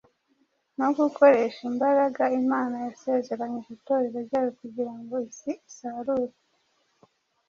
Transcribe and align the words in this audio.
no 0.77 0.87
gukoresha 0.97 1.61
imbaraga 1.71 2.23
Imana 2.41 2.75
yasezeranije 2.85 3.69
Itorero 3.77 4.17
ryayo 4.27 4.51
kugira 4.59 4.93
ngo 4.99 5.15
isi 5.29 5.51
isarurwe. 5.69 6.33